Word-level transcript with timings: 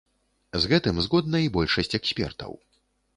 З 0.61 0.69
гэтым 0.71 1.01
згодна 1.07 1.41
і 1.47 1.51
большасць 1.57 1.93
экспертаў. 1.99 2.51